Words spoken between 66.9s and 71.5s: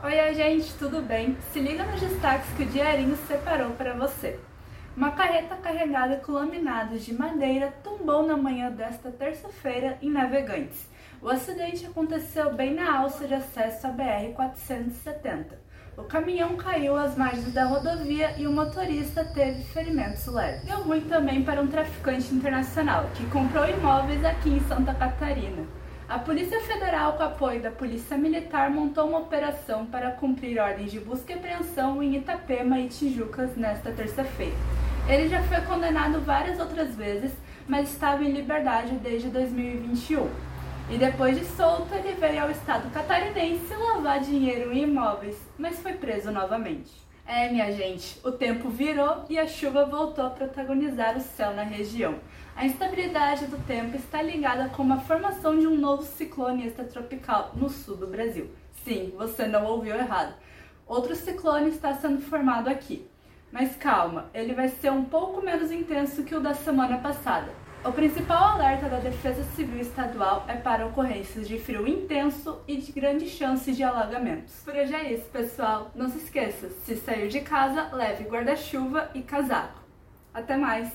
passada. O principal alerta da Defesa Civil Estadual é para ocorrências